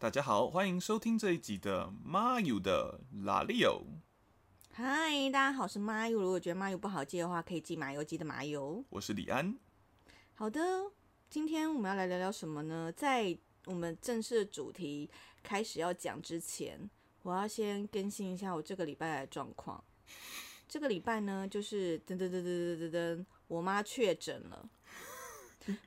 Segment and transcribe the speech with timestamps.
[0.00, 3.84] 大家好，欢迎收听这一集的妈友的拉力欧。
[4.70, 6.20] 嗨，大家好，我是麻油。
[6.20, 8.84] 如果觉得麻油不好记的话，可以记麻油记的麻油。
[8.90, 9.58] 我是李安。
[10.34, 10.60] 好的，
[11.28, 12.92] 今天我们要来聊聊什么呢？
[12.92, 15.10] 在我们正式的主题
[15.42, 16.88] 开始要讲之前，
[17.22, 19.82] 我要先更新一下我这个礼拜的状况。
[20.68, 24.70] 这个礼拜呢，就是噔噔噔噔噔噔噔，我妈确诊了。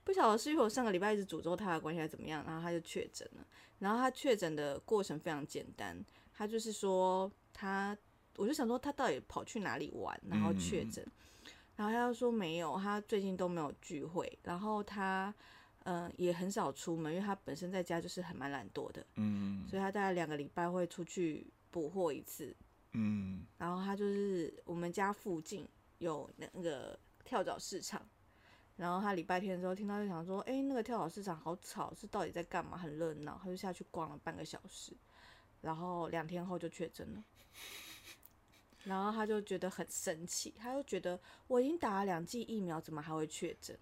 [0.03, 3.47] 不晓得是因为我上个礼拜一直诅咒她的关系还是怎么样，然后她就确诊了。
[3.82, 7.98] 然后他确诊的过程非常简单，他就是说他，
[8.38, 11.05] 我就想说他到底跑去哪里玩，然后确诊。
[11.76, 15.34] 然后他又说没有，他最近都没有聚会，然后他
[15.84, 22.55] 嗯也很少出门，因为他本身在家就是很蛮懒惰的，嗯所以他大概两个礼拜会出去补货一次。
[22.91, 25.67] 嗯然后他就是我们家附近
[25.98, 28.05] 有那个跳蚤市场，
[28.81, 32.76] 然后他礼拜天的时候听到就想说，哎，那个跳蚤市场好吵，是到底在干嘛？
[32.76, 34.91] 很热闹，他就下去逛了半个小时，
[35.62, 37.23] 然后两天后就确诊了。
[38.83, 43.78] 然后他就觉得很生气，他就觉得我已经打了两剂疫苗，怎么还会确诊？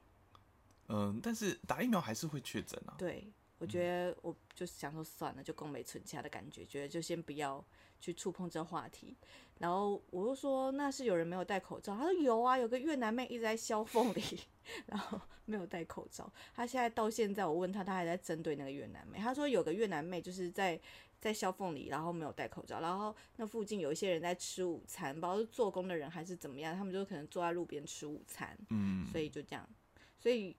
[0.90, 2.96] 嗯，但是打疫苗还是会确诊啊。
[2.98, 7.64] 对，我觉得我就是想说算了，就共没存家的感觉，觉得就先不要
[8.00, 9.16] 去触碰这话题。
[9.60, 14.24] 然后我就说那是有人没有戴口罩，他说有啊，有个越南妹一直在削缝里，
[14.88, 16.32] 然后没有戴口罩。
[16.56, 19.20] 他现在到现在，我问他，他还在针对那个越南妹。
[19.20, 20.80] 他说有个越南妹就是在
[21.20, 28.58] 在削缝里，然后没有戴口罩，然后那附近有一些人在吃午餐，不知道是做工的人还是怎么样，他们就可能坐在路边吃午餐。
[28.70, 29.70] 嗯所以就这样，
[30.18, 30.56] 所以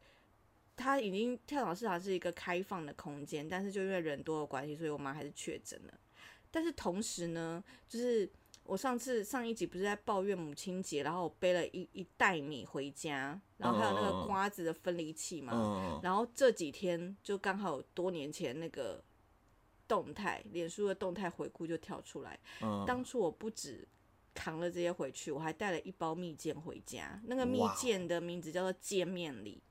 [0.80, 5.92] 它已经跳蚤市场是一个开放的空间，但是就因为人多的关系，所以我妈还是确诊了。
[6.50, 8.28] 但是同时呢，就是
[8.64, 19.04] 我上次上一集不是在抱怨母亲节，然后我背了一一袋米回家，然后还有那个瓜子的分离器嘛，嗯然后这几天就刚好有多年前那个
[19.86, 23.86] 动态，脸书的动态回顾就跳出来，嗯，当初我不止
[24.34, 27.20] 扛了这些回去，我还带了一包蜜饯回家。
[27.26, 29.62] 那个蜜饯的名字叫做见面礼，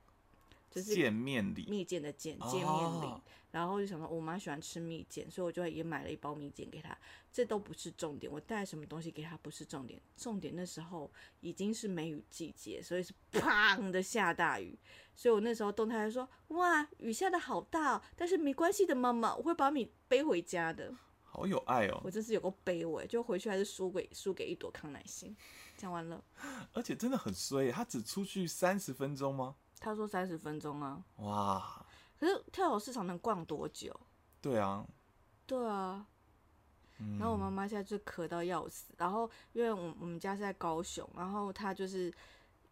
[0.69, 1.65] 就是见面礼。
[1.69, 3.21] 蜜饯的见哦见面礼。
[3.51, 6.95] 然后就想说，我妈喜欢吃蜜饯，所以我就也买了一包蜜饯给她。
[7.31, 14.77] 这都不是重点，我带什么东西给她不是重点，重点那时候已经是梅雨季节，所以是砰的下大雨。
[15.15, 20.93] 所以我那时候动态就说：“哇，雨下的好大、哦，但是没关系的，妈妈，我会把米背回家的。”
[21.23, 25.35] 好有爱哦我，真是有个卑微，就回去还是输给输给一朵康乃馨。
[25.75, 26.23] 讲完了，
[26.73, 29.55] 而且真的很衰，他只出去三十分钟吗？
[29.79, 31.85] 他说三十分钟啊，哇，
[32.19, 33.97] 可是跳蚤市场能逛多久？
[34.41, 34.85] 对啊，
[35.45, 36.05] 对啊，
[36.99, 42.13] 嗯然后我妈妈现在就咳到要死，然后因为我我们家是在高雄，然后她就是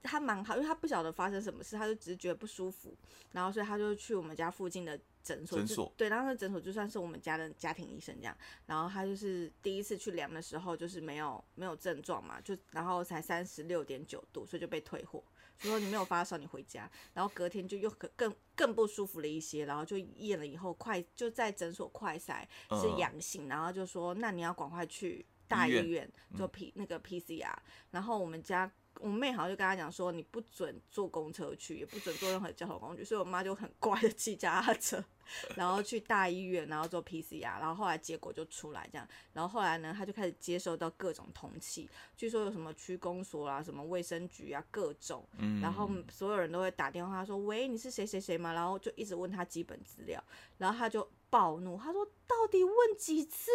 [0.03, 2.93] 她蛮好，因为她不晓得发生什么事，她就只是觉得不舒服，
[3.31, 15.23] 然后所以她就去我们家附近的诊所，就诊所对，然后那诊所就算是我们家的家庭医生这样，然后她就是第一次去量的时候就是没有没有症状嘛，就然后才三十六点九度，所以就被退货。
[15.59, 16.89] 就说你没有发烧，你回家。
[17.13, 27.53] 然后隔天就又更更更不舒服了一些，然后就验了以后快就在诊所快筛是嗯阳性，然后就说那你要赶快去大医院医院做 P、那个 PCR。
[27.91, 35.03] 然后我们家我妹好像就跟她讲说，你不准坐公车去，也不准坐任何交通工具，所以我妈就很乖的骑脚踏车，
[35.55, 50.23] 然后去大医院，然后做 PCR，然后后来结果就出来这样，然后后来呢，她就开始接收到各种通气，据说有什么区公所啊、什么卫生局啊各种，嗯，然后所有人都会打电话说：“喂，你是谁谁谁吗？”然后就一直问他基本资料，
[50.57, 53.51] 然后他就暴怒，他说：“到底问几次？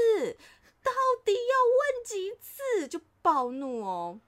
[0.83, 0.91] 到
[1.25, 4.21] 底要问几次？”就暴怒哦，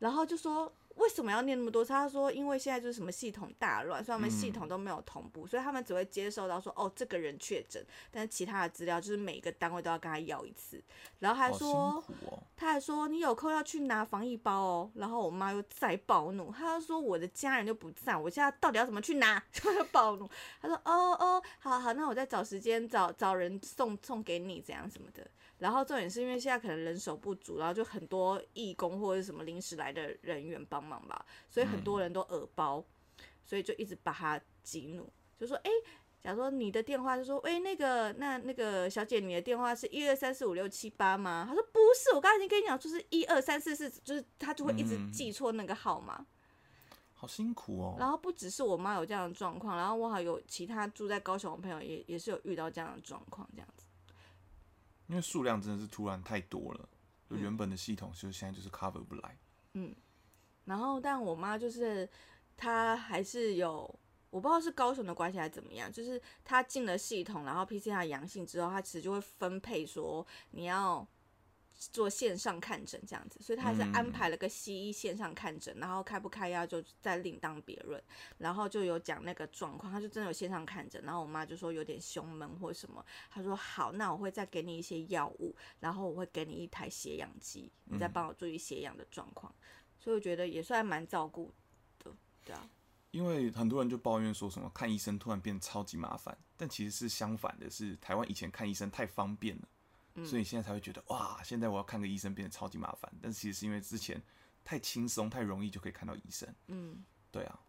[0.00, 0.72] 然后就说。
[0.96, 1.94] 为什么要念那么多次？
[1.94, 10.82] 他说，因为现在就是什么系统大乱，所以他们系统都没有同步，所以他们只会接受到说，哦，这个人确诊，但是其他的资料就是每个单位都要跟他要一次。
[11.20, 19.42] 然后还说，哦，他还说你有空要去拿防疫包哦，然后我妈又再暴怒，她就说我的家人就不在，我现在到底要怎么去拿？
[19.52, 20.28] 就暴怒，
[20.60, 25.26] 她说哦哦，好好，那我再找时间找找人送送给你，怎样什么的。
[25.60, 32.84] 然后重点是因为现在可能人手不足，然后就很多义工或者什么临时来的人员帮忙吧，所以很多人都耳包，
[33.44, 35.08] 所以就一直把他激怒，
[35.38, 35.70] 就说哎。
[36.22, 41.46] 假如说你的电话就说，哎、那个，那那个小姐，你的电话是一二三四五六七八吗？
[41.48, 46.26] 他说不是，我刚才已经跟你讲，就是一二三四四，就是他就会一直嗯记错那个号码。
[47.14, 47.96] 好辛苦哦。
[47.98, 53.79] 然后不只是我妈有这样的状况，然后我还有其他住在高雄的朋友也也是有遇到这样的状况，这样子。
[55.10, 56.88] 因为数量真的是突然太多了，
[57.28, 59.36] 就嗯原本的系统就现在就是 cover 不来。
[59.74, 59.92] 嗯
[60.64, 62.08] 然后，但我妈就是
[62.56, 63.92] 她还是有
[64.30, 71.04] 我不知道是高雄的关系还是怎么样，就是她进了系统，然后 PCR 阳性之后，她其实就会分配说你要
[71.92, 78.00] 做线上看诊这样子，所以他还是安排了个西医线上看诊，然后开不开药就再另当别论。
[78.36, 89.52] 然后就有讲那个状况，他就真的有线上看诊，然后我妈就说有点胸闷或什么，他说好，那我会再给你一些药物，然后我会给你一台血氧机，你再帮我注意血氧的状况。
[89.98, 91.52] 所以我觉得也算蛮照顾
[91.98, 92.12] 的，
[92.44, 92.68] 对啊。
[93.10, 99.68] 因为很多人就抱怨说什么看医生突然变超级麻烦，但其实是相反的，是台湾以前看医生太方便了，
[100.24, 103.10] 所以现在才会觉得哇，现在我要看个医生变得超级麻烦。
[103.22, 104.20] 但其实是因为之前
[104.64, 106.48] 太轻松、太容易就可以看到医生。
[106.66, 107.60] 嗯，对啊，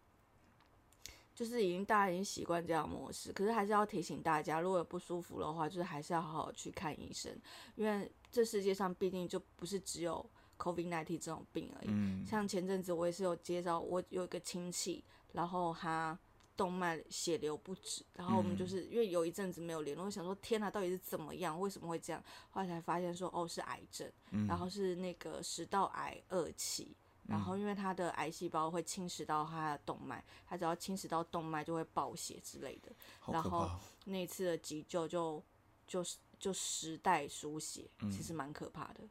[1.34, 7.34] 就是已经大家已经习惯这样模式，可是还是要提醒大家，如果有不舒服的话，就是还是要好好去看医生，
[7.74, 10.24] 因为这世界上毕竟就不是只有
[10.58, 11.88] COVID-19 这种病而已。
[11.88, 15.02] 嗯，像前阵子我也是有接到，我有一个亲戚，
[15.32, 16.18] 然后他
[16.56, 21.58] 动脉血流不止，然后我们就是、因为有一阵子没有联络，我想说天哪，到底是怎么样？
[21.58, 22.22] 为什么会这样？
[22.50, 24.10] 后来才发现说哦是癌症，
[24.46, 26.96] 然后是那个食道癌二期。
[27.28, 32.92] 然后，因为他的癌细胞会侵蚀到他的动脉，他只要侵蚀到动脉就会爆血之类的。
[33.26, 33.70] 然后。
[34.06, 35.40] 那次的急救就
[35.86, 39.08] 就是就十代输血，其实蛮可怕的。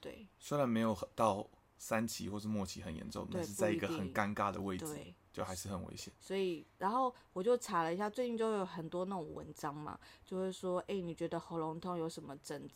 [0.00, 1.46] 对虽然没有到
[1.76, 6.12] 三期或是末期很严重，但是在一个很尴尬的位置，对，就还是很危险。
[6.20, 12.68] 所以然后我就查了一下，最近就有很多那种文章嘛，就会说，哎、你觉得喉咙痛有什么症？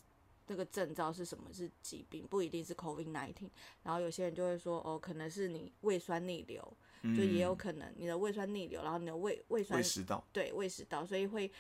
[0.49, 1.53] 那个症状是什么？
[1.53, 3.51] 是疾病，不一定是 COVID nineteen。
[3.83, 11.51] 然后有些人就会说，哦，可能是你胃酸逆流，就也有嗯可能你的胃酸逆流，然后你的胃胃酸胃食道，对胃食道，所以会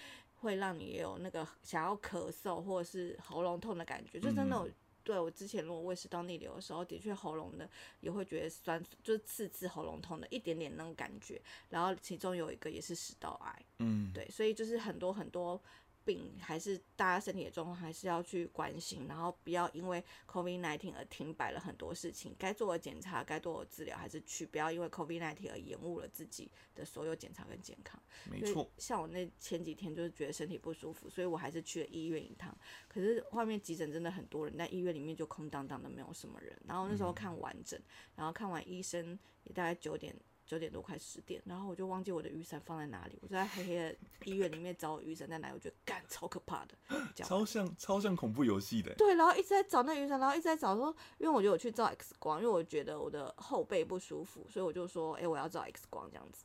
[0.41, 4.71] 会让你也有那个想要咳嗽或者是喉咙痛的感觉，就真的有。
[5.07, 7.71] 对我之前如果胃食道逆流的时候，的确喉咙的
[8.01, 11.41] 也会觉得酸，就是刺刺喉咙痛的一点点那种感觉。
[11.71, 15.63] 然后其中有一个也是食道癌，嗯，对，所以就是很多很多
[16.07, 28.01] 病，还是大家身体的状况还是要去关心，然后不要因为 COVID 1 9而停摆了很多事情，该做的检查、该做的治疗还是去，不要因为 COVID 1 9而延误了自己的所有检查跟健康。
[28.31, 32.57] 没错，像我那前几天就是觉得身体不舒服，所以我还是去了医院一趟。
[32.87, 36.57] 可是外面急诊真的很多人，但医院里面就空荡荡的，没有什么人。
[36.65, 37.79] 然后那时候看完整，
[38.15, 40.15] 然后看完医生也大概九点
[40.47, 46.77] 九点多快十点，然后我就忘记我的雨伞放在哪里，我就在黑黑的医院里面找我雨伞在哪里，我觉得干超可怕的，
[47.17, 48.95] 超像超像恐怖游戏的。
[48.95, 56.45] 对，然后一直在找那雨伞，然后一直在找说，因为我就有去照 X 光，因为我觉得我的后背不舒服，所以我就说，哎、我要照 X 光这样子。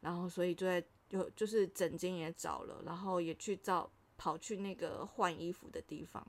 [0.00, 6.24] 然后所以就在就就是诊间也找了，然后也去照跑去那个换衣服的地方，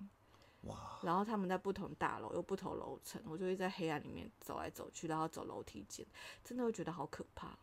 [0.62, 6.06] 哇，然后他们在不同大楼又不同楼层，我就会在黑暗里面走来走去，然后走楼梯间，
[6.44, 7.58] 真的会觉得好可怕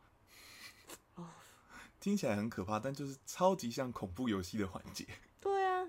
[1.15, 1.31] 哦。
[2.01, 5.07] 听起来很可怕，但就是超级像恐怖游戏的环节。
[5.41, 5.89] 对啊，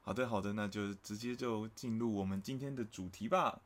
[0.00, 3.62] 好的，好的，那就直接就进入我们今天的主题吧。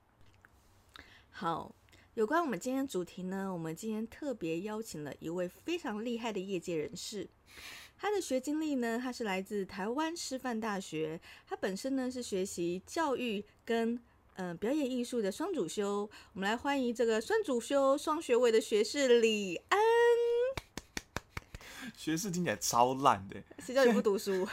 [1.31, 1.75] 好，
[2.15, 7.29] 有关我们今天的主题呢，我们今天特别邀请了一位非常厉害的业界人士。
[7.97, 13.95] 他的学经历呢，他是来自台湾师范大学，他本身呢是学习教育跟
[14.37, 16.09] 嗯、呃表演艺术的双主修。
[16.35, 19.79] 我们来欢迎这个双主修双学位的学士李安。
[21.97, 24.47] 学士听起来超烂的， 谁叫你不读书？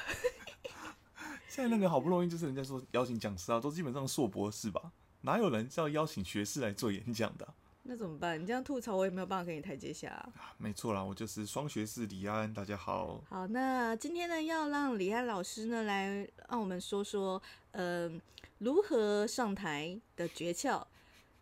[1.49, 8.39] 现在那个好不容易就是人家说邀请讲师啊，都基本上硕博士吧，哪有人叫邀请学士来做演讲的啊、那怎么办？
[8.39, 10.29] 你这样吐槽，我也没有办法给你台阶下、啊。
[10.37, 13.23] 啊没错啦，我就是双学士李安，大家好。
[13.27, 18.21] 好，那今天呢，要让李安老师呢来让我们说说，嗯、
[18.59, 20.85] 如何上台的诀窍。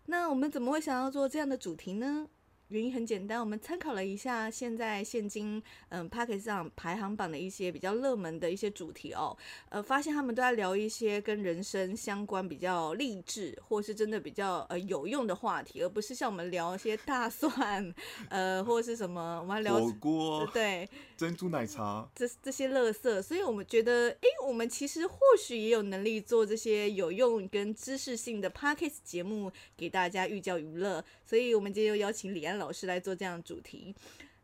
[0.05, 2.25] 那我们怎么会想要做这样的主题呢？
[2.69, 9.35] 原因很简单，我们参考了一下现在现今嗯 p a c k e t 上排行榜的一些比较热门的一些主题哦，
[9.69, 17.91] 呃，发现他们都在聊一些跟人生相关、比较励志或是真的比较呃有用的话题，而不是像我们聊一些大蒜，
[18.29, 33.95] 呃，或者是什么，我们还聊火锅、对珍珠奶茶，这这些乐色，所以我们觉得，诶，我们其实或许也有能力做这些有用跟知识性的 podcast 节目给大家寓教于乐，所以我们今天又邀请李安老师来做这样主题。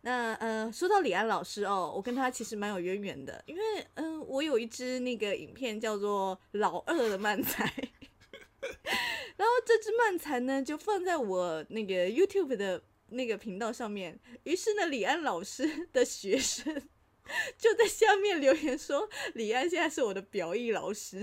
[0.02, 3.64] 那呃，说到李安老师哦，我跟他其实蛮有渊源的，因为
[3.96, 7.68] 嗯、我有一支那个影片叫做《老二的漫才》，
[9.36, 16.88] 然后这支漫才呢就放在我那个 YouTube 的那个频道上面，于是呢，李安老师的学生
[17.58, 21.18] 就在下面留言说，李安现在是我的表艺老师，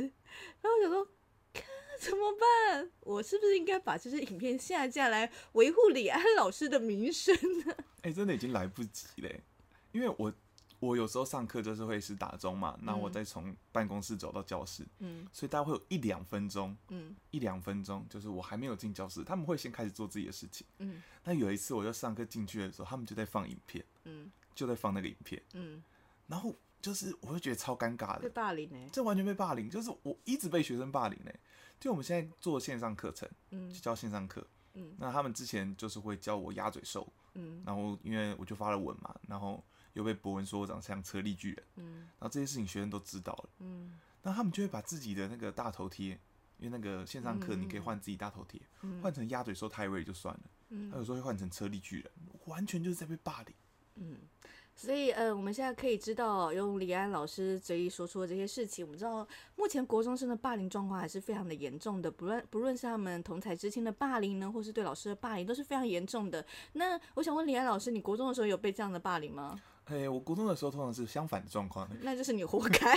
[0.61, 1.09] 然后我想说，
[1.99, 2.91] 怎么办？
[3.01, 7.35] 我是不是应该把这些影片下架来维护李安老师的名声
[7.65, 7.75] 呢？
[8.03, 9.41] 哎、真的已经来不及嘞，
[9.93, 10.33] 因为我
[10.81, 20.67] 我有时候上课就是会是打钟嘛，那我再从办公室走到教室，嗯所以大概会有一两分钟，嗯一两分钟，就是我还没有进教室，他们会先开始做自己的事情。
[20.79, 25.81] 嗯那有一次我就上课进去的时候，他们就在放影片，嗯就在放那个影片，嗯，
[26.27, 31.39] 然后就是我会觉得超尴尬的被的，霸凌呢、这完全被霸凌，就是我一直被学生霸凌嘞。
[31.83, 39.61] 就我们现在做线上课程，嗯就教线上课，嗯那他们之前就是会教我鸭嘴兽，嗯然后因为我就发了文嘛，然后
[39.95, 46.11] 又被博文说我长像车力巨人，嗯然后这些事情学生都知道了，嗯那他们就会把自己的那个大头贴，
[46.59, 52.11] 因为那个线上课嗯你可以换自己大头贴，嗯换成鸭嘴兽泰瑞就算了，他有嗯时候会换成车力巨人，
[52.45, 53.55] 完全就是在被霸凌。
[53.97, 54.19] 嗯。
[54.75, 66.45] 所以，呃，我们现在可以知道，用李安老师嘴里说出的这些事情，我们知道目前国中生的霸凌状况还是非常的严重的，不论不论是他们同才之间的霸凌呢，或是对老师的霸凌，都是非常严重的。
[66.73, 69.61] 那我想问李安老师，你国中的时候有被这样的霸凌吗？
[69.85, 72.97] 哎、我国中的时候通常是相反的状况， 那就是你活该，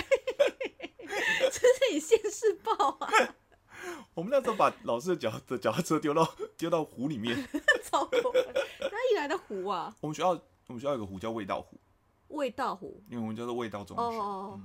[1.02, 3.08] 这是你现世报啊！
[4.14, 7.36] 我们那时候把老师的脚的脚踏车丢到丢到湖里面，
[7.84, 8.32] 超过，
[8.80, 9.94] 哪里来的湖啊？
[10.00, 11.76] 我们学校我们学校有个湖叫味道湖，
[12.28, 13.02] 味道湖。
[13.08, 14.60] 因为我们叫做味道中学，哦哦哦，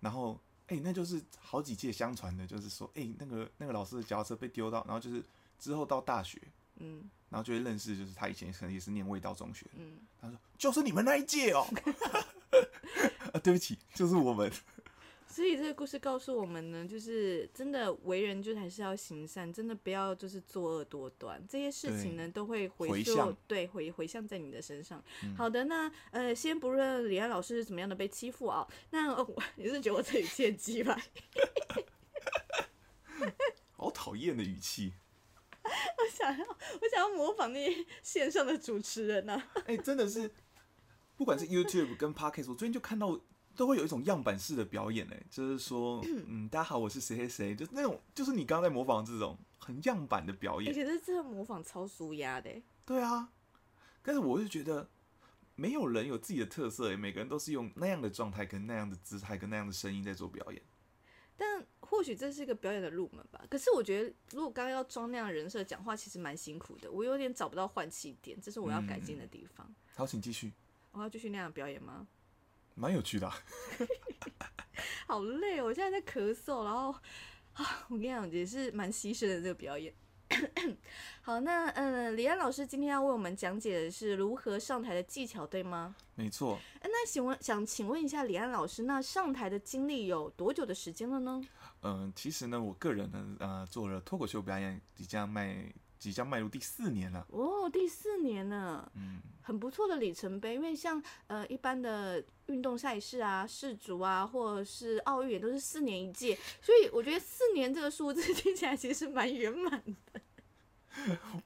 [0.00, 5.24] 然后哎、那就是好几届相传的，就是说哎、那个那个老师的脚踏车被丢到，然后就是
[5.58, 6.40] 之后到大学，
[6.76, 11.66] 嗯然后就会认识，就是他以前可能也是念味道中学，嗯，他说就是你们那一届哦
[13.32, 14.50] 啊对不起，就是我们，
[15.30, 25.02] 所以这个故事告诉我们呢，就是真的为人就是还是要行善，真的不要就是作恶多端，这些事情呢都会回向对回回向在你的身上。
[25.36, 29.14] 好的，那呃，先不论李安老师是怎么样的被欺负啊，那、
[29.56, 30.98] 你是觉得我这语气很鸡吧？
[33.76, 34.94] 好讨厌的语气，
[35.62, 39.52] 我想要我想要模仿那些线上的主持人呢、啊。
[39.66, 40.30] 哎、真的是，
[41.16, 43.20] 不管是 YouTube 跟 Podcast，我最近就看到
[43.58, 53.32] 都会有一种样板式的表演，哎，就是说， 嗯，大家好，我是谁谁谁，就是那种，就是你刚刚在模仿这种很样板的表演，而且这真的模仿超舒压的欸，对啊，
[54.00, 54.88] 但是我就觉得
[55.56, 60.62] 没有人有自己的特色，哎，每个人都是用那样的状态、跟那样的姿态、跟那样的声音在做表演。
[61.36, 63.44] 但或许这是一个表演的入门吧。
[63.50, 66.88] 可是我觉得，如果刚刚要装那样的人设讲话，其实蛮辛苦的。
[66.92, 69.68] 我有点找不到换气点，这是我要改进的地方。
[69.96, 70.52] 好，请继续，
[70.92, 72.06] 我要继续那样表演吗？
[72.78, 73.34] 蛮有趣的啊、
[75.06, 76.94] 好累哦，我现在在咳嗽，然后
[77.54, 79.92] 啊，我跟你讲，也是蛮牺牲的这个表演。
[81.22, 85.96] 好，那呃，李安老师今天要为我们讲解的是如何上台的技巧，对吗？
[86.14, 86.58] 没错。
[86.80, 91.42] 呃那请问，想请问一下李安老师，那上台的经历有多久的时间了呢？
[91.82, 97.26] 嗯、其实呢，我个人呢，呃，做了脱口秀表演，即将迈即将迈入第四年了。
[97.30, 100.54] 哦，第四年了，嗯，很不错的里程碑。
[100.54, 110.20] 因为像呃一般的运动赛事啊、世足啊，或者是奥运，也都是四年一届，所以我觉得四年这个数字 听起来其实蛮圆满的。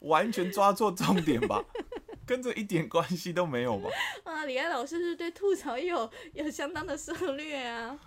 [0.00, 1.62] 完全抓错重点吧，
[2.26, 3.90] 跟这一点关系都没有吧？
[4.24, 7.98] 啊，李安老师是对吐槽也有有相当的策略啊。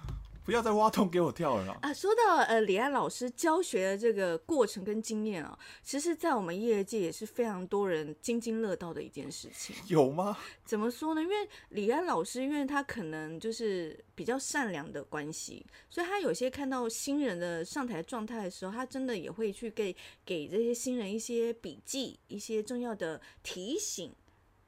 [0.46, 1.78] 不要再挖洞给我跳了啦！
[1.82, 9.76] 啊，说到呃李安老师教学的这个过程跟经验啊，其实，在我们业界也是非常多人津津乐道的一件事情。
[9.88, 10.38] 有吗？
[10.64, 11.22] 怎么说呢？
[11.22, 11.36] 因为
[11.70, 24.14] 李安老师，因为他可能就是比较善良的关系，所以他有些看到新人的上台状态的时候，他真的也会去给给这些新人一些笔记、一些重要的提醒。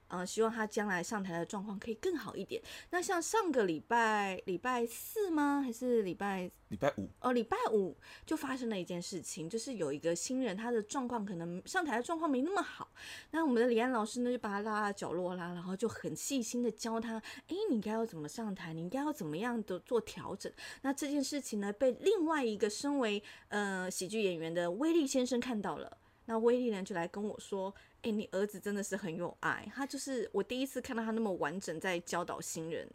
[0.08, 2.62] 呃，希望他将来上台的状况可以更好一点。
[2.92, 5.62] 那像上个礼拜礼拜四吗？
[5.64, 7.96] 还是礼拜礼拜五，哦，礼拜五
[8.26, 12.90] 就发生了一件事情，就是有一个新人，他的状况可能上台的状况没那么好。
[13.32, 20.52] 那我们的李安老师呢，就把他拉到角落啦，然后就很细心的教他，诶，你应该要怎么上台，你应该要怎么样的做调整。
[20.82, 25.98] 那这件事情呢，被另外一个身为呃喜剧演员的威利先生看到了。
[26.30, 32.86] 那威利呢，就来跟我说：“诶，你儿子真的是很有爱，他就是我第一次看到他那么完整在教导新人，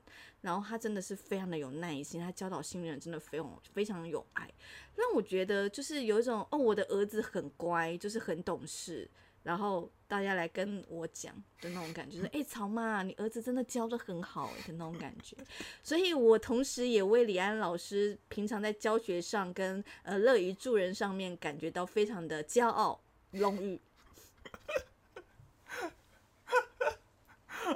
[0.43, 4.49] 然后他真的是非常的有耐心，他教导新人真的非常非常有爱，
[4.95, 9.11] 让我觉得就是有一种哦，我的儿子很乖，就是很懂事，
[9.43, 15.35] 然后大家来跟我讲的那种感觉，就是哎，曹妈，你儿子真的教的很好诶的那种感觉，
[15.83, 23.01] 所以我同时也为李安老师平常在教学上跟呃乐于助人上面感觉到非常的骄傲、
[23.33, 23.81] 荣誉。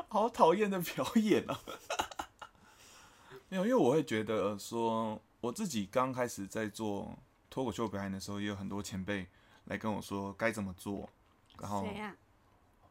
[0.08, 1.60] 好讨厌的表演啊！
[3.48, 7.18] 没有，因为我会觉得说，我自己刚开始在做
[7.50, 9.26] 脱口秀表演的时候，也有很多前辈
[9.64, 11.08] 来跟我说该怎么做，
[11.58, 12.16] 然后谁呀？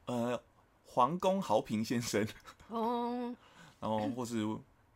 [0.05, 0.41] 呃，
[0.83, 2.27] 黄公豪平先生，
[2.69, 3.35] 哦
[3.81, 4.45] 然后或是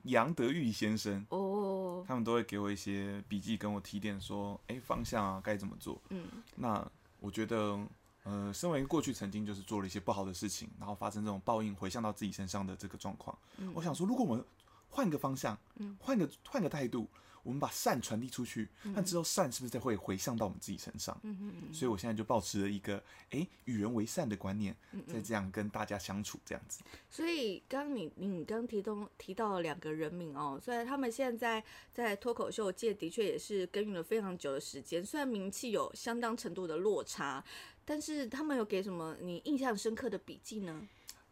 [0.04, 6.00] 杨德玉先生，哦，他们都会给我一些笔记，跟我提点说，哎、方向啊该怎么做。
[6.10, 7.80] 嗯那我觉得，
[8.24, 13.72] 呃，身为过去曾经就是做了一些不好的事情，然后发生这种报应回向到自己身上的这个状况，嗯。
[13.74, 14.44] 我想说，如果我们
[14.90, 17.08] 换个方向嗯，换个换个态度，
[17.44, 21.18] 我们把善传递出去，那之后善是不是再会回向到我们自己身上？
[21.24, 26.82] 嗯嗯嗯所以我现在就保持了一个，哎、与人为善的观念，嗯在这样跟大家相处这样子。
[27.10, 37.44] 所以刚刚你你刚提到提到了两个人名哦，虽然他们现在在脱口秀界的确也是耕耘了非常久的时间，虽然名气有相当程度的落差，
[37.86, 40.88] 但是他们有给什么你印象深刻的笔记呢？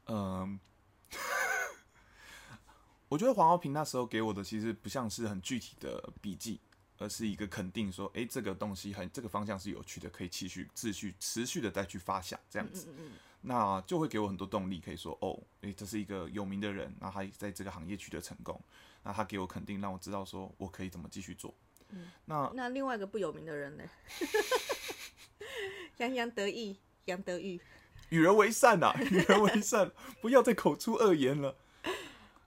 [0.08, 0.60] 嗯，
[3.10, 6.60] 我觉得黄浩平那时候给我的其实不像是很具体的笔记，
[6.98, 13.12] 而是一个肯定说，诶，这个东西很这个方向是有趣的，可以继续持续持续的再去发想这样子，嗯嗯
[13.42, 18.60] 那就会给我很多动力，可以说，哦，诶，这是一个有名的人，那他在这个行业取得成功，
[19.04, 21.54] 那他给我肯定，让我知道说我可以怎么继续做。
[22.26, 23.84] 那嗯，那另外一个不有名的人呢？
[25.98, 27.62] 洋洋得意，杨德玉。
[28.10, 31.56] 与人为善呐、与人为善，不要再口出恶言了。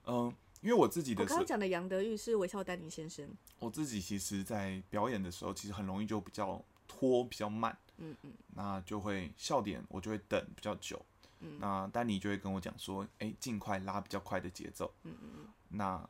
[0.07, 3.29] 嗯，因为我自己的我刚刚讲的杨德玉是韦笑丹尼先生。
[3.59, 11.01] 我自己其实，在表演的时候，其实很容易就比较拖，比较慢，嗯嗯那就会笑点我就会等比较久。
[11.41, 14.93] 嗯那丹尼就会跟我讲说，哎、尽快拉比较快的节奏。
[15.05, 16.07] 嗯嗯那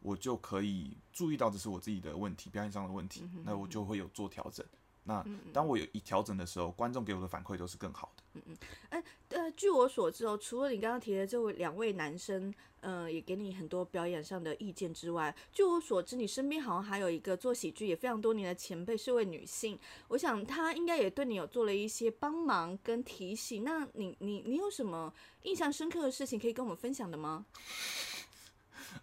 [0.00, 4.64] 我就可以注意到这是我自己的问题，表演上的问题，嗯那我就会有做调整。
[5.04, 8.12] 那嗯当我有一调整的时候，观众给我的反馈都是更好
[8.42, 9.02] 的。
[9.30, 19.78] 呃，据我所知哦，除了你刚刚提的这位两位男生，呃，也给你很多表演上的意见之外，据我所知，你身边好像还有一个做喜剧也非常多年的前辈，是位女性。
[20.08, 23.64] 我想她应该也对你有做了一些帮忙跟提醒。
[23.64, 25.12] 那你你你有什么
[25.42, 27.46] 印象深刻的事情可以跟我们分享的吗？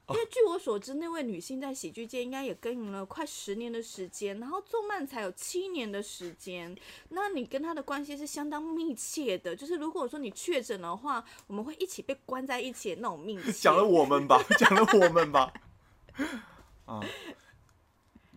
[0.10, 6.76] 因为据我所知，那位女性在喜剧界应该也耕耘了快十年的时间，然后动漫才有七年的时间。
[7.10, 13.52] 那你跟她的关系是相当密切的，就是如果说你确诊的话，我们会一起被关在一起的那种密切。
[13.52, 15.54] 讲了我们吧，讲了我们吧。
[16.86, 17.02] 啊，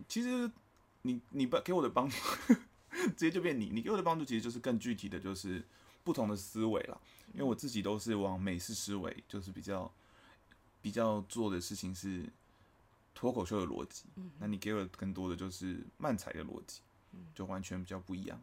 [0.07, 0.49] 其实
[1.01, 2.15] 你你帮给我的帮助，
[3.15, 5.63] 直接就变你，你给我的帮助其实就是更具体的，就是
[6.03, 6.97] 不同的思维啦。
[7.33, 9.91] 因为我自己都是往美式思维，就是比较
[10.85, 12.23] 比较做的事情是
[13.15, 14.03] 脱口秀的逻辑。
[14.37, 16.81] 那你给我更多的就是漫才的逻辑，
[17.33, 18.39] 就完全比较不一样。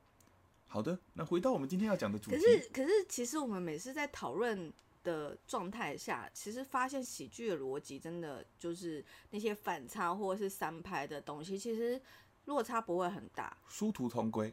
[0.67, 4.73] 好的，那回到我们今天要讲的主题可，是可是，其实我们每次在讨论
[5.05, 12.03] 的状态下，其实发现喜剧的逻辑真的就是那些反差或者是三拍的东西，其实
[12.47, 13.57] 落差不会很大。
[13.69, 14.53] 殊途同归。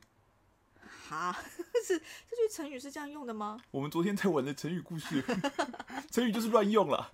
[1.07, 1.35] 哈，
[1.83, 3.59] 是这句成语是这样用的吗？
[3.71, 5.23] 我们昨天在玩的成语故事，
[6.11, 7.11] 成语就是乱用了。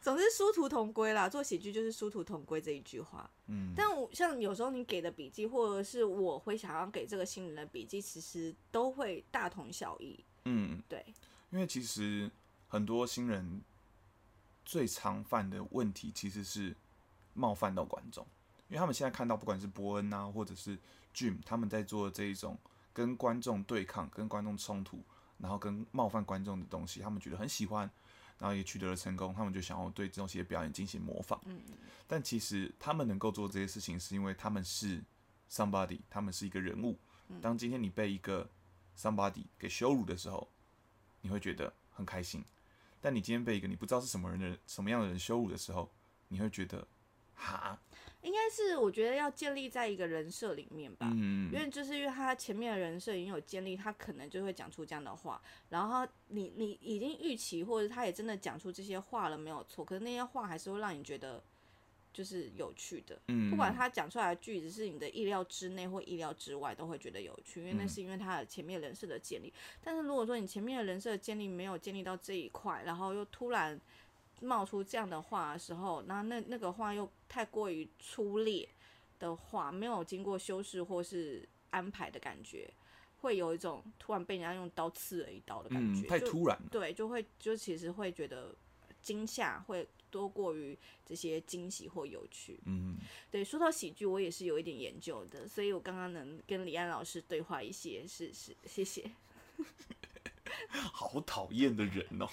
[0.00, 3.28] 总之殊途同归啦，做喜剧就是殊途同归这一句话。
[3.46, 10.18] 嗯，但我像有时候你给的笔记，或者是我会想要给这个新人的笔记，其实都会大同小异。
[10.44, 11.04] 嗯，对，
[11.50, 12.30] 因为其实
[12.68, 13.60] 很多新人
[14.64, 16.74] 最常犯的问题其实是
[17.34, 18.24] 冒犯到观众，
[18.68, 20.78] 因为他们现在看到不管是伯恩啊，或者是
[21.14, 22.56] Jim，他们在做这一种
[22.92, 25.00] 跟观众对抗、跟观众冲突，
[25.38, 27.90] 然后跟冒犯观众的东西，他们觉得很喜欢，
[28.38, 31.40] 然后也取得了成功，他们就想要对这些表演进行模仿。
[31.46, 31.60] 嗯
[32.06, 35.04] 但其实他们能够做这些事情，是因为他们是
[35.50, 36.98] somebody，他们是一个人物。
[37.42, 38.48] 当今天你被一个
[38.96, 40.50] somebody 给羞辱的时候，
[41.20, 42.40] 你会觉得很开心；
[43.00, 45.92] 但你今天被一个你不知道是什么人的人、什么样的人羞辱的时候，
[46.28, 46.88] 你会觉得
[47.34, 47.78] 哈，
[48.22, 51.10] 应该是我觉得要建立在一个人设里面吧。
[51.12, 59.84] 嗯因为就是因为他前面的人设已经有建立，他可能就会讲出这样的话，然后你你已经预期，或者他也真的讲出这些话了，没有错。
[59.84, 61.42] 可是那些话还是会让你觉得
[62.12, 69.52] 就是有趣的，嗯，不管他讲出来的句子是你的意料之内或意料之外，都会觉得有趣，因为那嗯是因为他的前面人设的建立。
[69.82, 73.80] 但是如果说你前面的人设建立没有建立到这一块，然后又突然
[74.40, 78.68] 冒出这样的话的时候，那那那个话又太过于粗劣
[79.18, 82.72] 的话，没有经过修饰或是安排的感觉，
[83.20, 88.54] 会有一种突然被人家用刀刺了一刀的感觉，嗯，太突然了，对，就会就其实会觉得
[89.02, 92.60] 惊吓会多过于这些惊喜或有趣。
[92.64, 92.96] 嗯，
[93.30, 99.10] 对，说到喜剧，我也是有一点研究的，所以我刚刚能跟李安老师对话一些，是是，谢谢。
[100.70, 102.28] 好讨厌的人哦。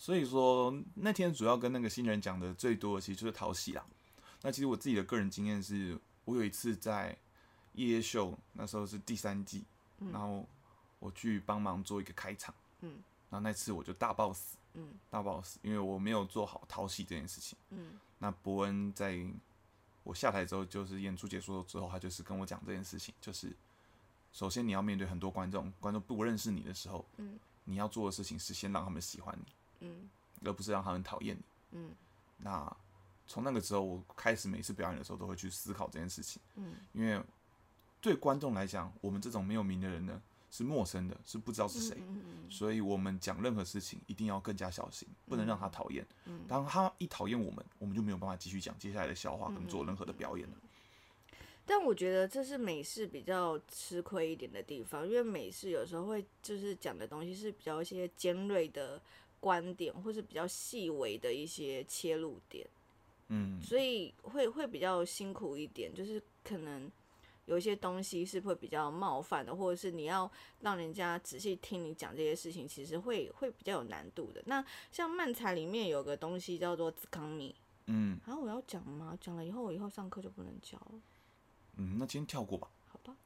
[0.00, 3.84] 所以说那天主要跟那个新人讲的最多的，其实就是讨喜啦。
[4.40, 7.14] 那其实我自己的个人经验是，我有一次在
[7.74, 9.62] 夜夜秀，那时候是第三季，
[10.10, 10.48] 然后
[11.00, 12.92] 我去帮忙做一个开场，嗯，
[13.28, 17.58] 然后那次我就大爆死，嗯，大爆死，因为我没有做好讨喜这件事情。
[17.68, 19.22] 嗯，那伯恩在
[20.02, 23.54] 我下台之后，就是演出结束之后，他就是跟我讲这件事情，就是
[24.32, 30.08] 首先你要面对很多观众，观众不认识你的时候，嗯，你要做的事情是先让他们喜欢你，嗯。
[30.44, 31.42] 而不是让他们讨厌你。
[31.72, 31.94] 嗯。
[32.38, 32.76] 那
[33.26, 36.74] 从那个时候，我开始每次表演的时候都会去思考这件事情，嗯。
[36.92, 37.22] 因为
[38.00, 46.06] 对观众来讲，我们这种没有名的人呢是陌生的，是不知道是谁，嗯嗯所以我们讲任何事情一定要更加小心，不能让他讨厌。
[46.24, 46.40] 嗯。
[46.48, 50.54] 当他一讨厌我们，我们就没有办法继续讲接下来的笑话跟做任何的表演了。
[51.66, 59.00] 但我觉得这是美式比较吃亏一点的地方，因为美式有时候会就是讲的东西是比较一些尖锐的
[59.40, 62.66] 观点，或是比较细微的一些切入点，
[63.28, 66.88] 嗯，所以会会比较辛苦一点，就是可能
[67.46, 74.42] 有一些东西是会比较冒犯的，或者是你要让人家仔细听你讲这些事情，其实会会比较有难度的。
[74.46, 77.54] 那像漫才里面有个东西叫做子康米，
[77.86, 79.18] 嗯啊，我要讲吗？
[79.20, 81.00] 讲了以后，我以后上课就不能教了，
[81.76, 82.68] 嗯，那今天跳过吧。
[82.88, 83.16] 好吧？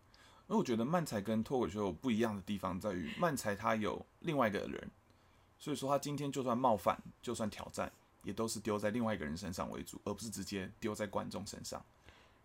[0.46, 4.90] 因为我觉得漫才跟脱口秀不一样的地方在于，漫才它有另外一个人，
[5.64, 7.90] 所以说他今天就算冒犯，就算挑战，
[8.22, 11.82] 也都是丢在另外一个人身上为主，而不是直接丢在观众身上。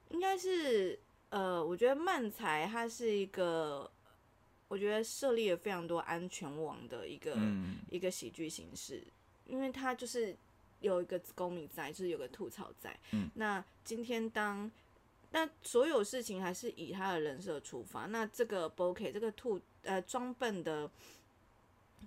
[0.08, 0.98] 应该是
[1.30, 3.92] 呃，我觉得漫才它是一个，
[4.70, 9.04] 我觉得设立了非常多安全网的一个、嗯一个喜剧形式，
[9.46, 10.34] 因为它就是
[10.80, 12.98] 有一个公民在，就是有个吐槽在。
[13.12, 14.72] 嗯，那今天当
[15.32, 20.90] 那所有事情还是以他的人设出发，那这个 b o k 这个吐呃装笨的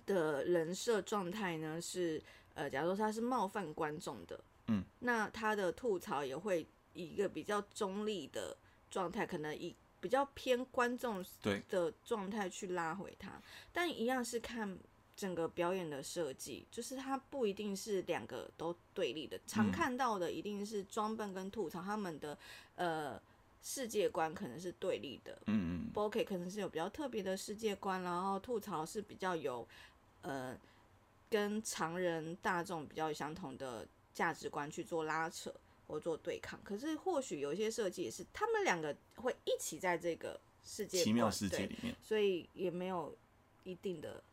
[0.05, 2.21] 的人设状态呢是
[2.53, 8.55] 呃，假如说他是冒犯观众的，嗯，那他的吐槽也会以一个比较中立的
[8.91, 11.63] 状态，可能以比较偏观众对。
[11.69, 14.77] 的状态去拉回他，但一样是看
[15.15, 19.71] 整个表演的设计，就是它不一定是两个都对立的，常嗯。
[19.71, 22.37] 看到的一定是装笨跟吐槽他们的
[22.75, 23.21] 呃
[23.61, 29.65] 世界观可能是对立的，嗯嗯 b o k 可能是有比较特别的世界观，然后吐槽是比较有
[30.23, 30.57] 呃
[31.29, 35.53] 跟常人大众比较相同的价值观去做拉扯
[35.87, 36.59] 或做对抗。
[36.63, 43.15] 可是或许有一些设计也是他们两个会一起在这个世界奇妙世界里面，所以也没有
[43.63, 44.23] 一定的。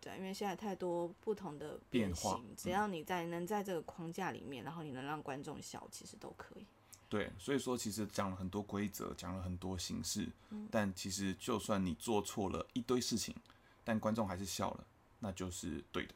[0.00, 6.64] 对，因为现在太多不同的变化形，只要你在能在这个框架里面，然后你能让观众笑，其实都可以。
[7.08, 13.34] 对，所以说其实讲了很多规则，讲了很多形式，嗯但其实就算你做错了一堆事情，
[13.82, 14.86] 但观众还是笑了，
[15.18, 16.14] 那就是对的。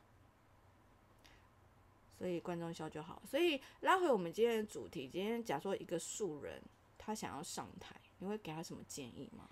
[2.19, 3.21] 所以观众笑就好。
[3.29, 6.63] 所以拉回我们今天的主题，今天假说一个素人
[6.97, 9.49] 他想要上台，你会给他什么建议吗？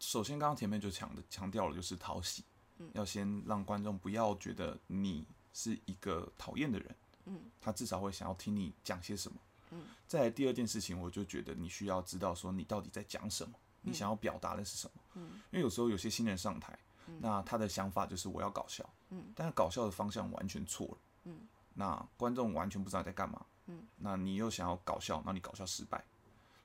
[0.00, 2.44] 首先，刚刚前面就强的强调了，就是讨喜，
[2.78, 6.96] 嗯要先让观众不要觉得你是一个讨厌的人，
[7.26, 9.38] 嗯，他至少会想要听你讲些什么，
[9.72, 9.82] 嗯。
[10.06, 16.78] 再来第二件事情，我就觉得你需要知道说你到底在讲什么，你想要表达的是什么，嗯，因为有时候有些新人上台，
[17.20, 21.40] 那他的想法就是我要搞笑，嗯，但是搞笑的方向完全错了，嗯，
[21.74, 26.04] 那观众完全不知道你在干嘛，嗯，那你又想要搞笑，那你搞笑失败，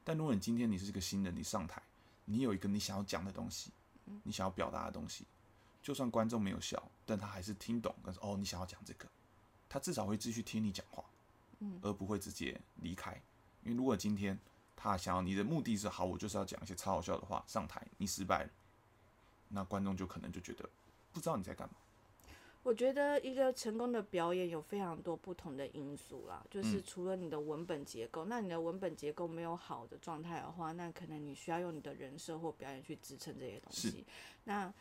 [0.03, 1.81] 但如果你今天你是一个新人，你上台，
[2.25, 3.71] 你有一个你想要讲的东西，
[4.23, 5.25] 你想要表达的东西，
[5.81, 9.07] 就算观众没有笑，但他还是听懂，跟说哦你想要讲这个，
[9.69, 11.03] 他至少会继续听你讲话，
[11.59, 13.13] 嗯，而不会直接离开。
[13.63, 14.37] 因为如果今天
[14.75, 18.49] 他想要你的目的是好，我就是要讲一些超好笑的话上台，你失败了，
[19.53, 20.67] 那观众就可能就觉得
[21.11, 21.75] 不知道你在干嘛。
[22.63, 34.05] 我觉得一个成功的表演有非常多不同的因素啦，就是嗯除了你的文本结构，那你的文本结构没有好的状态的话，那可能你需要用你的人设或表演去支撑这些东西。
[34.45, 34.73] 那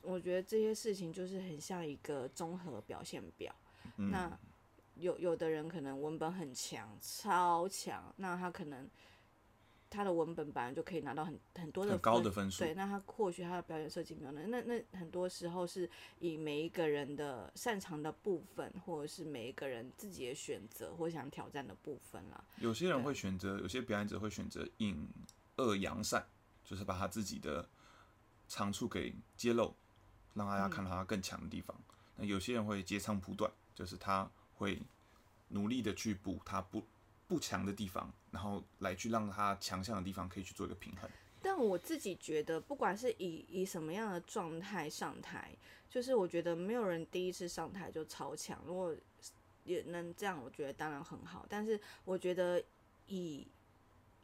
[0.00, 3.52] 我觉得这些事情就是很像一个综合表现表。
[3.96, 4.30] 嗯，那
[4.94, 8.88] 有有的人可能文本很强，超强，那他可能
[9.94, 22.44] 他的文本本来就可以拿到很很多的很高的分数对，那他或许他的表演设计没有那那那很多时候是以每一个人的擅长的部分，或者是每一个人自己的选择或想挑战的部分啦。
[22.58, 25.08] 有些人会选择，有些表演者会选择引
[25.56, 26.26] 恶扬善，
[26.64, 27.68] 就是把他自己的
[28.48, 29.74] 长处给揭露，
[30.34, 31.76] 让大家看到他更强的地方。
[32.16, 34.82] 那有些人会截长补短，就是他会
[35.48, 36.84] 努力的去补他不
[37.26, 41.08] 不强的地方，然后来去让他强项的地方可以去做一个平衡。
[41.40, 45.54] 但我自己觉得，不管是以以什么样的状态上台，
[45.88, 48.60] 就是我觉得没有人第一次上台就超强。
[48.66, 48.96] 如果
[49.64, 51.46] 也能这样，我觉得当然很好。
[51.48, 52.62] 但是我觉得
[53.06, 53.46] 以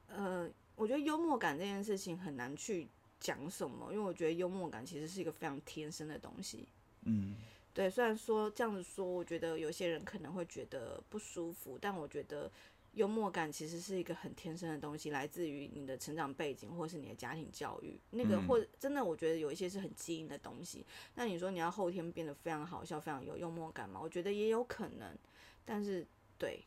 [0.08, 2.88] 呃，我觉得幽默感这件事情很难去
[3.20, 6.66] 讲什么，因为我觉得幽默感其实是一个非常天生的东西。
[7.02, 7.36] 嗯，
[7.74, 12.50] 对，虽然说这样子说，我觉得有些人可能会觉得不舒服，但我觉得
[12.92, 17.98] 幽默感其实是一个很天生的东西，来自于你的成长背景或是你的家庭教育。
[18.10, 20.84] 那个嗯或真的，我觉得有一些是很基因的东西。
[21.14, 24.00] 那你说你要后天变得非常好笑、非常有幽默感吗？
[24.02, 25.16] 我觉得也有可能，
[25.64, 26.06] 但是
[26.38, 26.64] 对。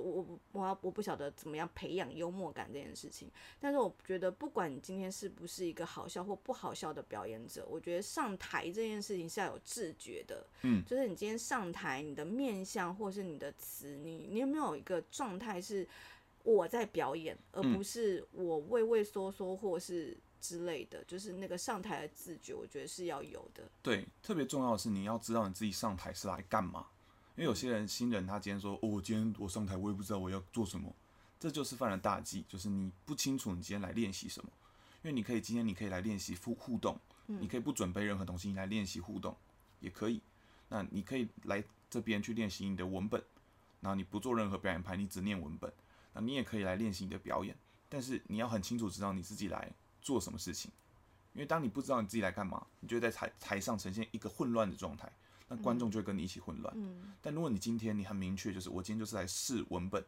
[0.00, 3.30] 我我我要我不晓得怎么样培养幽默感这件事情，
[3.60, 10.46] 但是我觉得不管你今天是不是一个好笑或不好笑的表演者，我觉得上台这件事情是要有自觉的。
[10.62, 15.86] 嗯就是你今天上台，你的面相或是你的词，你你有没有一个状态是
[16.42, 23.62] 我在表演，而不是我畏畏缩缩或是之类的，就是那个上台的自觉，我觉得是要有的。
[23.82, 26.86] 对，特别重要的是你要知道你自己上台是来干嘛。
[27.36, 30.94] 因为有些人新人他今天说，哦，我今天我上台我也不知道我要做什么，
[31.40, 34.50] 这就是犯了大忌，就是你不清楚你今天来练习什么。
[35.02, 39.36] 因为你可以今天你可以来练习互互动，你可以不准备任何东西，你来练习互动
[39.80, 40.20] 也可以。
[40.68, 43.22] 那你可以来这边去练习你的文本，
[43.80, 45.70] 然后你不做任何表演牌，你只念文本。
[46.14, 47.54] 那你也可以来练习你的表演，
[47.88, 49.70] 但是你要很清楚知道你自己来
[50.00, 50.70] 做什么事情。
[51.34, 55.12] 因为当你不知道你自己来干嘛，你就会在台台上呈现一个混乱的状态，
[55.48, 56.74] 那观众就会跟你一起混乱。
[56.76, 60.04] 嗯但如果你今天你很明确，就是我今天就是来试文本，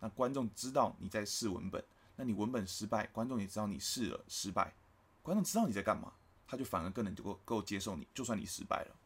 [0.00, 1.82] 那观众知道你在试文本，
[2.16, 4.74] 那你文本失败，观众也知道你试了失败，
[5.22, 6.12] 观众知道你在干嘛，
[6.46, 8.96] 他就反而更能够够接受你，就算你失败了。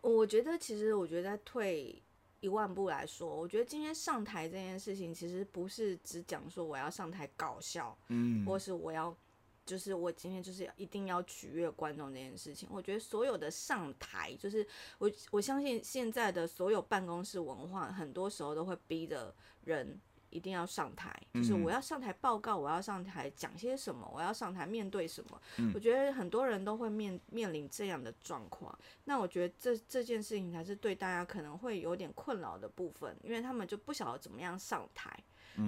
[0.00, 2.02] 我觉得其实我觉得在退
[2.40, 9.16] 一万步来说，我觉得今天上台这件事情，其实不是只讲说我要上台搞笑，嗯，或是我要，
[9.64, 12.68] 就是我今天就是一定要取悦观众这件事情。
[12.70, 14.66] 我觉得所有的上台，就是
[14.98, 20.00] 我我相信现在的所有办公室文化，很多时候都会逼着人
[20.30, 25.40] 一定要上台，就是我要上台报告，我要上台讲些什么，我要上台面对什么。
[25.72, 28.76] 我觉得很多人都会面面临这样的状况。
[29.04, 35.16] 那我觉得这这件事情才是对大家可能会有点困扰的部分，因为他们就不晓得怎么样上台。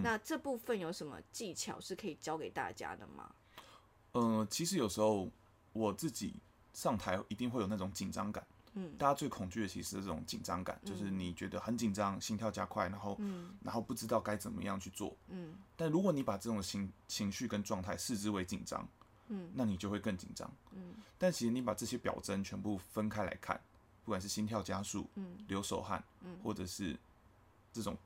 [0.02, 3.32] 那这部分有什么技巧是可以教给大家的吗？
[4.16, 5.30] 呃，其实有时候
[5.72, 6.34] 我自己
[6.72, 8.44] 上台一定会有那种紧张感。
[8.78, 13.18] 嗯，大家最恐惧的其实是这种紧张感，就是你觉得很紧张，心跳加快，然后，
[13.62, 15.16] 然后不知道该怎么样去做。
[15.28, 18.86] 嗯，但如果你把这种情情绪跟状态视之为紧张，
[19.28, 20.50] 嗯，那你就会更紧张。
[20.72, 23.58] 嗯，但其实你把这些表征全部分开来看，
[24.04, 26.94] 不管是心跳加速，嗯，流手汗，嗯，或者是
[27.72, 27.96] 这种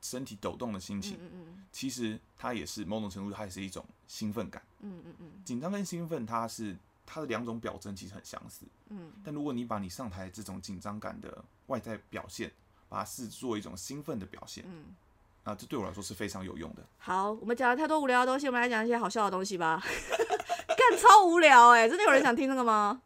[0.00, 4.62] 身体抖动的心情，嗯嗯其实它也是某种程度，它也是一种兴奋感。
[4.80, 8.64] 嗯嗯嗯紧张跟兴奋，它是它的两种表征其实很相似。
[8.88, 12.50] 嗯但如果你把你上台这种紧张感的外在表现，
[12.88, 14.94] 把它视作一种兴奋的表现，嗯。
[15.42, 16.84] 啊，这对我来说是非常有用的。
[16.98, 19.82] 好，我们讲了太多无聊的东西，我们来讲一些好笑的东西吧。
[20.68, 23.00] 干超无聊哎、真的有人想听这个吗？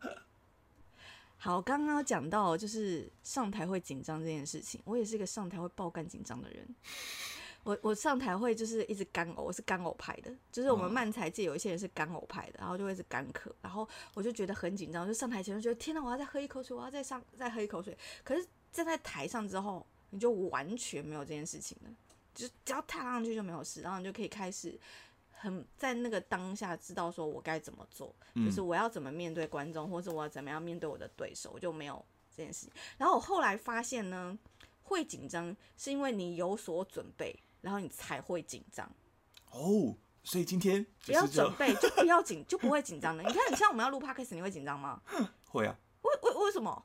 [1.44, 6.66] 好，刚刚讲到就是上台会紧张这件事情，我也是一个上台会爆干紧张的人。
[7.64, 17.94] 我我上台会就是一直干呕，我是干呕派的，就是我们哦漫才界有一些人是干呕派的，然后就会一直干咳，然后我就觉得很紧张，就上台前就觉得天哪，我要再喝一口水，我要再上再喝一口水。
[18.22, 21.90] 可是站在台上之后，你就完全没有这件事情了，
[22.34, 24.80] 就只要踏上去就没有事，然后你就可以开始
[25.44, 32.02] 很在那个当下知道说我该怎么做，就是我要怎么面对观众，或者我要怎么样面对我的对手，我就没有
[32.34, 32.72] 这件事情。
[32.96, 34.38] 然后我后来发现呢，
[34.82, 38.90] 会紧张是因为你有所准备，然后你才会紧张。
[39.50, 43.22] 哦，所以今天不要准备就不要紧，就不会紧张的。
[43.22, 45.02] 你看，你像我们要录 podcast，你会紧张吗？
[45.50, 46.84] 会啊，为为为什么？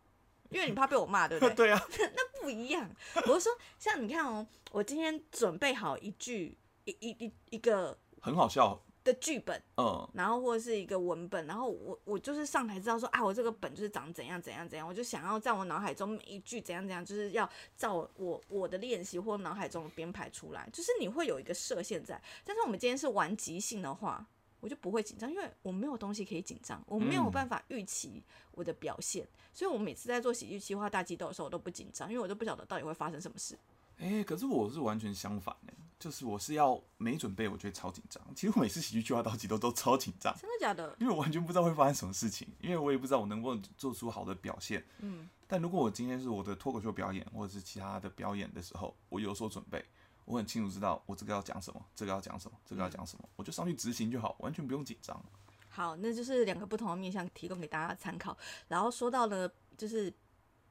[0.50, 1.56] 因为你怕被我骂，对不对？
[1.56, 2.89] 对啊， 那不一样。
[3.28, 22.22] 我是说，像你看哦，我今天准备好一句一一一一个很好笑，的剧本，嗯，然后或者是一个文本，然后我我就是上台知道说啊，我这个本就是长怎样怎样怎样，我就想要在我脑海中每一句怎样怎样，就是要照我我的练习或脑海中的编排出来，就是你会有一个设限在。
[22.44, 24.26] 但是我们今天是玩即兴的话，
[24.60, 33.58] 我就不会紧张，因为我没有东西可以紧张，我没有办法预期我的表现，所以我每次在做喜剧企划大激斗的时候，我都不紧张，因为我都不晓得到底会发生什么事。
[34.00, 38.24] 哎、可是我是完全相反哎、就是我是要没准备，我觉得超紧张。
[38.34, 40.96] 其实我每次喜剧计划到几都都超紧张，真的假的？
[41.00, 44.84] 因为我完全不知道会发生什么事情，因为我也不知道我能不能做出好的表现。
[45.00, 49.84] 嗯，但如果我今天是我的脱口秀表演或者是其他的表演的时候，我有所准备，
[50.24, 55.22] 我很清楚知道我这个要讲什么，这个要讲什么，这个要讲什么，我就上去执行就好，完全不用紧张。
[55.68, 58.38] 好，那就是两个不同的面向提供给大家参考。
[58.68, 60.12] 然后说到了就是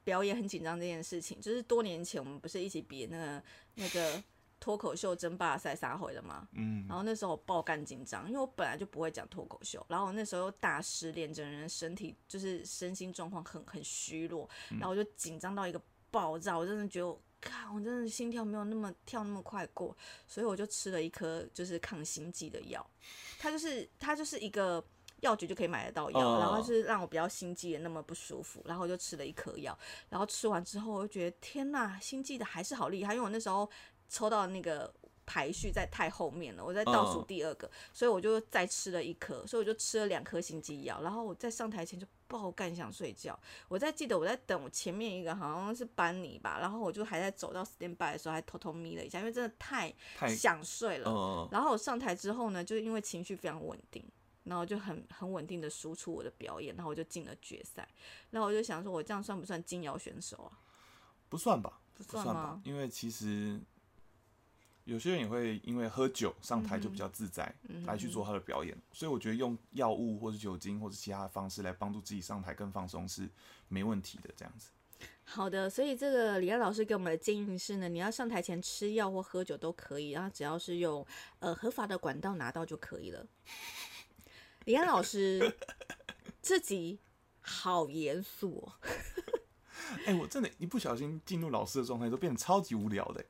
[0.03, 3.43] 表演很紧张这件事情，就是多年前我们不是一起比那个
[3.75, 4.23] 那个
[4.59, 6.47] 脱口秀争霸赛撒回了吗？
[6.53, 17.21] 嗯然后那时候我爆干紧张，因为我本来就不会讲脱口秀，然后我那时候又大失恋，整个人身体就是身心状况很很虚弱，然后我就紧张到一个爆炸，我真的觉得我。
[17.41, 19.95] 靠，我真的心跳没有那么跳那么快过，
[20.27, 22.85] 所以我就吃了一颗就是抗心悸的药，
[23.37, 24.85] 它就是它就是一个
[25.21, 29.77] 药局就可以买得到药，哦然后就是让我比较心悸的那么不舒服，然后我就吃了一颗药，
[30.09, 33.69] 然后吃完之后我就觉得天呐，心悸的还是好厉害，因为我那时候
[34.07, 34.93] 抽到那个
[35.25, 43.39] 排序在太后面了，我在倒数嗯第二个，所以我就再吃了一颗，所以我就吃了两颗心悸药，然后我在上台前就爆干想睡觉。
[43.67, 51.09] 我在记得我在等我前面一个好像是班尼吧，然后我就还在走到 stand by 的时候还偷偷眯了一下，因为真的太太想睡了。
[51.09, 54.03] 呃然后我上台之后呢，就是因为情绪非常稳定，
[54.43, 57.87] 然后就很很稳定的输出我的表演，然后我就进了决赛。
[58.31, 60.59] 然后我就想说，我这样算不算金摇选手啊？
[61.27, 62.59] 不算吧，不不算吧，？
[62.63, 63.59] 因为其实
[64.85, 73.29] 有些人也会因为喝酒上台就比较自在，嗯来去做他的表演，所以我觉得用药物或者酒精或者其他的方式来帮助自己上台更放松是
[73.67, 74.69] 没问题的，这样子。
[75.23, 81.05] 好的，所以这个李安老师给我们的建议是呢，你要上台前吃药或喝酒都可以，然后只要是用
[81.37, 83.23] 呃合法的管道拿到就可以了。
[84.69, 85.51] 李安老师
[86.43, 86.99] 这集
[87.41, 88.73] 好严肃哦，
[90.05, 93.25] 哎、我真的，一不小心进入老师的状态，都变得超级无聊的、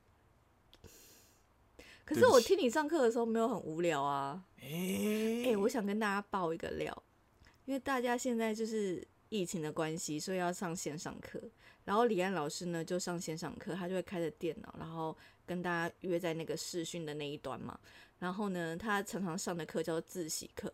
[2.04, 4.44] 可是我听你上课的时候没有很无聊啊。
[4.60, 7.02] 哎、哎、我想跟大家爆一个料，
[7.64, 11.40] 因为大家现在就是疫情的关系，所以要上线上课。
[11.86, 17.80] 然后李安老师呢就上线上课，他就会开着电脑，然后跟大家约在那个视讯的那一端嘛。
[18.18, 20.70] 然后呢，他常常上的课叫做自习课。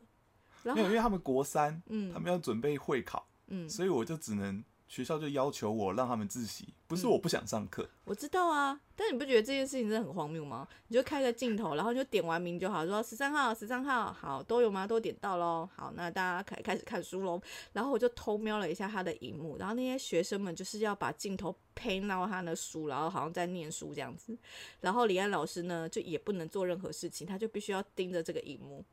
[0.66, 7.88] 然没有，后因为他们国三，嗯他们要准备会考，嗯，所以我就只能学校就要求我让他们自习，不是我不想上课。
[8.04, 10.66] 我知道啊，但你不觉得这件事情真的很荒谬吗？
[10.86, 14.86] 你就开个镜头，然后就点完名就好，说十三号、十三号，好都有吗？
[14.86, 15.68] 都点到喽。
[15.74, 17.40] 好，那大家开开始看书喽。
[17.72, 24.38] 然后我就偷瞄了一下他的荧幕，然后那些学生们就是要把镜头配到他的书，然后好像在念书这样子。
[24.80, 28.84] 然后李安老师呢，就也不能做任何事情，他就必须要盯着这个荧幕。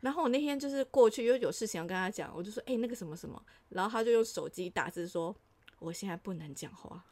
[0.00, 5.34] 然后我那天就是过去，因为有事情要跟他讲，我就说，哎、那个什么什么，然后他就用手机打字说，
[5.78, 7.04] 我现在不能讲话。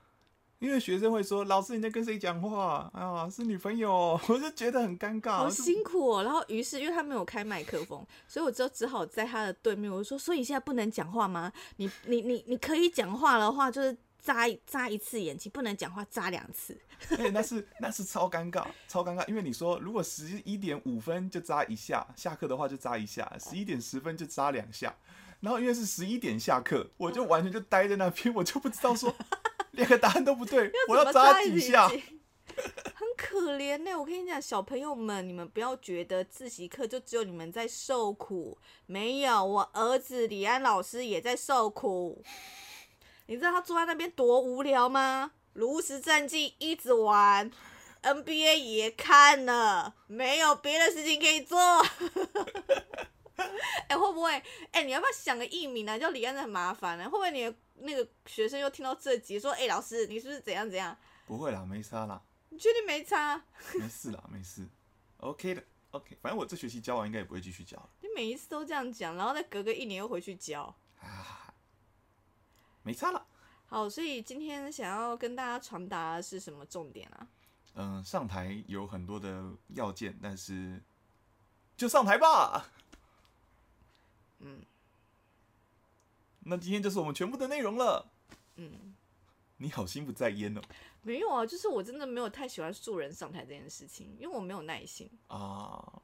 [0.59, 2.91] 因为学生会说：“老师，你在跟谁讲话？
[2.95, 4.21] 啊，是女朋友哦。
[4.27, 5.37] ”我就觉得很尴尬。
[5.37, 6.23] 好辛苦哦。
[6.23, 9.93] 然后于是因为他没有开麦克风，所以我就只好在他的对面。
[9.93, 11.53] 我就说：“所以你现在不能讲话吗？
[11.77, 13.95] 你你你你可以讲话的话，就是
[14.27, 16.77] 眨一眨一次眼睛，不能讲话扎两次。
[17.11, 19.25] 哎、那是那是超尴尬，超尴尬。
[19.29, 24.93] 因为你说，如果十一点五分就扎一下，下课的话就扎一下；十一点十分就扎两下。
[25.39, 29.15] 然后因为是十一点下课，我就完全就待在那边，我就不知道说
[29.73, 31.87] 两个答案都不对，我要扎眨几下。
[31.89, 42.25] 很可怜呢、我跟你讲，小朋友们，你们不要觉得自习课就只有你们在受苦，没有，我儿子李安老师也在受苦。
[43.27, 45.33] 你知道他坐在那边多无聊吗？
[45.55, 47.51] 炉石战记一直玩
[48.03, 51.59] ，NBA 也看了，没有别的事情可以做。
[53.89, 54.43] 哎、会不会？
[54.73, 55.99] 哎、你要不要想个艺名啊？
[55.99, 60.97] 叫李安的很麻烦呢、会不会你的那个学生又听到这集说，哎、老师，你是不是怎样怎样？
[61.27, 63.43] 不会啦，没差啦，你确定没差？
[63.75, 64.67] 没事啦，没事
[65.19, 66.17] ，OK 的，OK。
[66.21, 70.63] 反正我这学期教完应该也不会继续教了你每一次都这样讲，然后再隔个一年又回去教。
[71.01, 71.46] 啊，
[72.87, 73.27] 没差了。
[73.67, 77.27] 好，所以今天想要跟大家传达的是什么重点啊？
[77.75, 80.81] 嗯，上台有很多的要件，但是
[81.77, 82.71] 就上台吧。
[84.39, 84.61] 嗯
[86.45, 88.07] 那今天就是我们全部的内容了。
[88.55, 88.95] 嗯，
[89.57, 90.61] 你好心不在焉哦。
[91.03, 95.11] 没有啊，就是我真的没有太喜欢素人上台这件事情，因为我没有耐心。
[95.27, 96.01] 啊，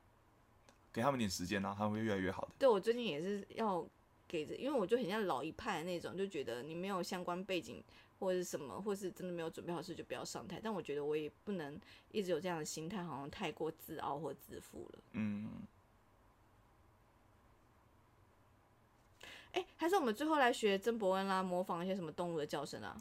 [0.93, 2.51] 给他们点时间啊，他们会越来越好的。
[2.59, 3.87] 对我最近也是要
[4.33, 7.85] 给着，因为我就很像老一派的那种，就觉得你没有相关背景
[8.19, 10.59] 或者是什么，或是真的没有准备好事就不要上台。
[10.63, 11.79] 但我觉得我也不能
[12.11, 14.99] 一直有这样的心态，好像太过自傲或自负了。
[15.13, 15.51] 嗯，
[19.53, 22.97] 哎、还是我们最后来学曾伯恩啦，模仿一些什么动物的叫声啊？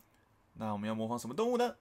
[0.56, 1.78] 那我们要模仿什么动物呢？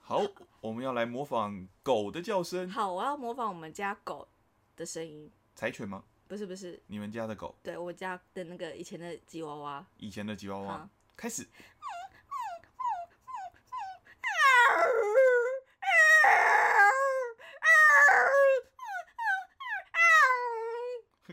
[0.00, 0.22] 好，
[0.62, 2.66] 我们要来模仿狗的叫声。
[2.70, 4.26] 好，我要模仿我们家狗
[4.74, 6.02] 的声音，柴犬吗？
[6.28, 9.86] 不是不是，你们家的狗，对我家的那个以前的吉娃娃。
[9.98, 11.46] 以前的吉娃娃好，开始。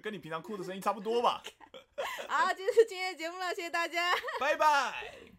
[0.01, 1.41] 跟你平常哭的声音差不多吧？
[2.27, 4.11] 好，这就是今天的节目了，谢谢大家。
[4.37, 5.32] 拜拜。